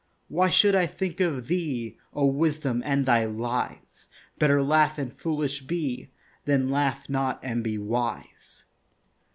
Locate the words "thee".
1.45-1.95